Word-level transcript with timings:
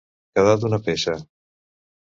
Quedar 0.39 0.55
d'una 0.63 0.81
peça. 0.89 1.17